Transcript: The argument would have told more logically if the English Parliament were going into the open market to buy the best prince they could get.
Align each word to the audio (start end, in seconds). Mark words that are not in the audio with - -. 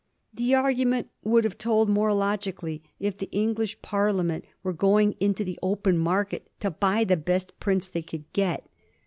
The 0.33 0.55
argument 0.55 1.09
would 1.23 1.43
have 1.43 1.59
told 1.59 1.87
more 1.87 2.11
logically 2.11 2.81
if 2.99 3.19
the 3.19 3.29
English 3.29 3.83
Parliament 3.83 4.45
were 4.63 4.73
going 4.73 5.11
into 5.19 5.43
the 5.43 5.59
open 5.61 5.95
market 5.95 6.49
to 6.61 6.71
buy 6.71 7.03
the 7.03 7.15
best 7.15 7.59
prince 7.59 7.87
they 7.87 8.01
could 8.01 8.23
get. 8.33 8.67